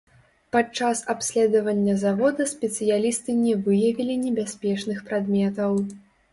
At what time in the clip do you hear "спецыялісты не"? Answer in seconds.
2.55-3.53